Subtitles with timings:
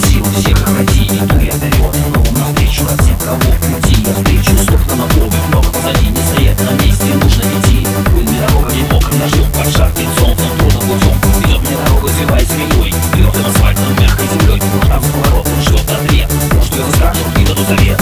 [0.00, 5.32] силу всех обрати Не дуй вперед, но навстречу от всех врагов Пути навстречу, столько врагов
[5.48, 7.86] Много позади, не стоять на месте, нужно идти.
[8.12, 12.94] Пыльный дорога не мог, нажил под жарким солнцем Трудно путем, вперед мне дорога, звивай змеей
[13.12, 18.00] Твердым асфальтом, мягкой землей Там за поворот ждет ответ Может, я расскажу, и даду завет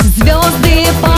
[0.00, 1.17] Звезды по